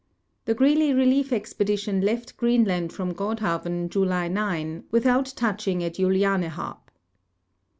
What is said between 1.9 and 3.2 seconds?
left Greenland from